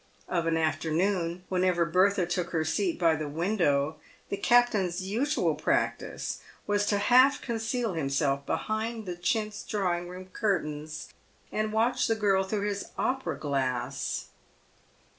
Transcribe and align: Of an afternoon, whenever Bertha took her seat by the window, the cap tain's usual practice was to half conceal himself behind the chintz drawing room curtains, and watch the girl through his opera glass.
Of 0.27 0.47
an 0.47 0.57
afternoon, 0.57 1.43
whenever 1.47 1.85
Bertha 1.85 2.25
took 2.25 2.49
her 2.49 2.65
seat 2.65 2.97
by 2.97 3.15
the 3.15 3.27
window, 3.27 3.97
the 4.29 4.37
cap 4.37 4.71
tain's 4.71 5.03
usual 5.03 5.53
practice 5.53 6.39
was 6.65 6.87
to 6.87 6.97
half 6.97 7.39
conceal 7.39 7.93
himself 7.93 8.43
behind 8.47 9.05
the 9.05 9.15
chintz 9.15 9.61
drawing 9.61 10.09
room 10.09 10.29
curtains, 10.33 11.13
and 11.51 11.71
watch 11.71 12.07
the 12.07 12.15
girl 12.15 12.43
through 12.43 12.67
his 12.67 12.85
opera 12.97 13.37
glass. 13.37 14.25